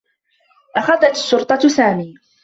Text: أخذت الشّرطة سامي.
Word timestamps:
أخذت 0.77 1.03
الشّرطة 1.03 1.67
سامي. 1.67 2.13